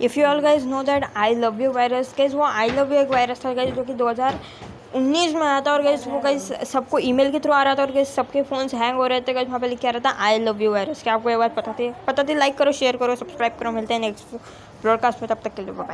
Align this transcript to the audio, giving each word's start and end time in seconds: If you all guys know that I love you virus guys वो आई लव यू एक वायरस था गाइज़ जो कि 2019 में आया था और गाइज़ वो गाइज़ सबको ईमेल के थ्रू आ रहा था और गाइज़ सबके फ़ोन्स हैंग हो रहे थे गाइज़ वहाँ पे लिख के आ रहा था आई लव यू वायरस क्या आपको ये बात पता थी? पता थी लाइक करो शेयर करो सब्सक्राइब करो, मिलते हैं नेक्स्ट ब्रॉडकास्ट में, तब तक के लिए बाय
If 0.00 0.20
you 0.20 0.26
all 0.26 0.40
guys 0.40 0.66
know 0.66 0.82
that 0.82 1.04
I 1.16 1.34
love 1.34 1.62
you 1.62 1.72
virus 1.72 2.14
guys 2.18 2.36
वो 2.36 2.42
आई 2.42 2.70
लव 2.70 2.94
यू 2.94 3.00
एक 3.00 3.08
वायरस 3.08 3.44
था 3.44 3.54
गाइज़ 3.54 3.70
जो 3.70 3.84
कि 3.84 3.94
2019 3.94 5.34
में 5.34 5.42
आया 5.42 5.60
था 5.60 5.72
और 5.72 5.82
गाइज़ 5.82 6.08
वो 6.08 6.20
गाइज़ 6.20 6.52
सबको 6.64 6.98
ईमेल 6.98 7.30
के 7.30 7.40
थ्रू 7.40 7.52
आ 7.52 7.62
रहा 7.62 7.74
था 7.74 7.82
और 7.82 7.92
गाइज़ 7.92 8.08
सबके 8.08 8.42
फ़ोन्स 8.42 8.74
हैंग 8.74 8.96
हो 8.96 9.06
रहे 9.06 9.20
थे 9.20 9.32
गाइज़ 9.32 9.48
वहाँ 9.48 9.60
पे 9.60 9.68
लिख 9.68 9.78
के 9.78 9.88
आ 9.88 9.90
रहा 9.90 10.10
था 10.10 10.16
आई 10.18 10.38
लव 10.38 10.62
यू 10.62 10.72
वायरस 10.72 11.02
क्या 11.02 11.14
आपको 11.14 11.30
ये 11.30 11.36
बात 11.36 11.54
पता 11.54 11.72
थी? 11.72 11.92
पता 12.06 12.22
थी 12.22 12.34
लाइक 12.34 12.58
करो 12.58 12.72
शेयर 12.72 12.96
करो 12.96 13.16
सब्सक्राइब 13.16 13.52
करो, 13.60 13.70
मिलते 13.70 13.94
हैं 13.94 14.00
नेक्स्ट 14.00 14.34
ब्रॉडकास्ट 14.82 15.22
में, 15.22 15.28
तब 15.28 15.38
तक 15.44 15.54
के 15.54 15.62
लिए 15.62 15.72
बाय 15.72 15.86